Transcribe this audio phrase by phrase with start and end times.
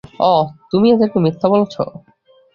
[0.23, 1.73] ওহ, তুমি ওদেরকে মিথ্যা বলছ?